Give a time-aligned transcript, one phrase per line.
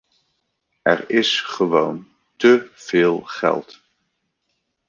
[0.81, 3.81] Er is gewoon te veel geld.